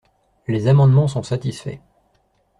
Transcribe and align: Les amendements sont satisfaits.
Les 0.47 0.65
amendements 0.65 1.07
sont 1.07 1.21
satisfaits. 1.21 1.77